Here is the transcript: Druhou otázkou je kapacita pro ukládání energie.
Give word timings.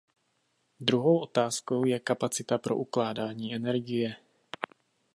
Druhou 0.79 1.19
otázkou 1.21 1.85
je 1.85 1.99
kapacita 1.99 2.57
pro 2.57 2.77
ukládání 2.77 3.55
energie. 3.55 4.15